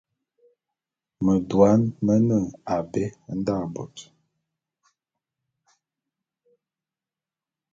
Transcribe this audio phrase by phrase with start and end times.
[1.25, 2.39] Medouan mene
[2.75, 3.03] abé
[3.37, 3.95] nda bot.